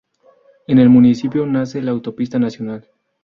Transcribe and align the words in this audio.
En 0.65 0.79
el 0.79 0.89
municipio 0.89 1.45
nace 1.45 1.79
la 1.79 1.91
Autopista 1.91 2.39
Nacional. 2.39 2.89